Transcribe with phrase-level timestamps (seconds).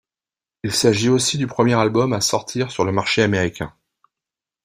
[0.63, 3.75] Il s'agit aussi du premier album à sortir sur le marché américain.